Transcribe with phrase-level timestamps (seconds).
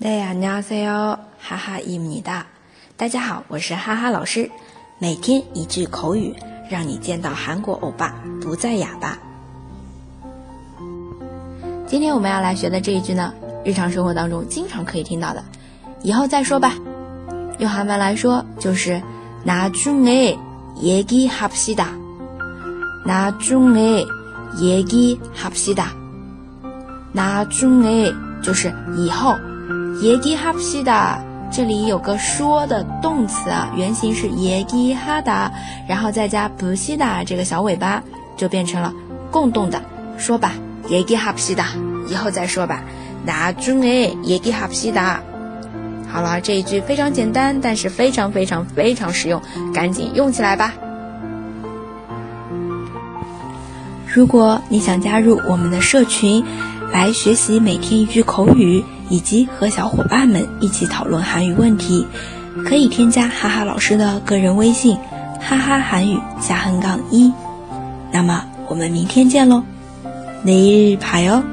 [0.00, 2.46] 大家好，哈哈伊米哒。
[2.96, 4.48] 大家好，我是哈哈老师。
[4.98, 6.32] 每天一句口语，
[6.70, 9.18] 让你见到韩国欧巴不再哑巴。
[11.86, 15.42] 今天我们要来学的这一句呢，日常生活当中经常可以听到的，
[16.02, 16.74] 以后再说吧。
[17.58, 19.02] 用韩文来说就是
[19.44, 21.86] 나중에얘기합시 다。
[23.06, 25.86] 나중에얘기합시 다。
[27.14, 28.12] 나중에
[28.42, 29.34] 就是以后。
[30.01, 35.51] 耶基哈西达，这里有个说的动词啊，原型是耶基哈达，
[35.87, 38.01] 然后再加不西达这个小尾巴，
[38.35, 38.91] 就变成了
[39.29, 39.79] 共动的。
[40.17, 40.53] 说吧，
[40.89, 41.67] 耶基哈西达，
[42.07, 42.81] 以后再说吧。
[43.23, 45.21] 那中诶，耶基哈西达。
[46.11, 49.39] 好了，这一句非常简单，但是非常非常非常实用，
[49.71, 50.73] 赶紧用起来吧。
[54.11, 56.43] 如果你想加入我们的社群，
[56.91, 58.83] 来学习每天一句口语。
[59.10, 62.06] 以及和小伙伴们一起讨论韩语问题，
[62.64, 64.98] 可以添加哈哈老师的个人微信“
[65.40, 67.32] 哈哈韩语加横杠一”。
[68.12, 69.62] 那么我们明天见喽，
[70.44, 71.49] 내일봐 요。